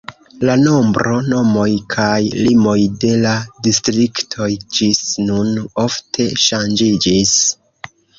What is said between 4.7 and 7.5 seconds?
ĝis nun ofte ŝanĝiĝis.